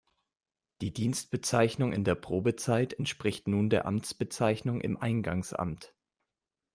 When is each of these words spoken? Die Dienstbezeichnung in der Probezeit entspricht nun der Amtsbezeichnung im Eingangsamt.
Die 0.81 0.91
Dienstbezeichnung 0.91 1.93
in 1.93 2.03
der 2.03 2.15
Probezeit 2.15 2.93
entspricht 2.93 3.47
nun 3.47 3.69
der 3.69 3.85
Amtsbezeichnung 3.85 4.81
im 4.81 4.97
Eingangsamt. 4.97 5.93